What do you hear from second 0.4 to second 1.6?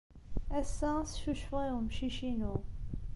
Ass-a, ad as-ccucfeɣ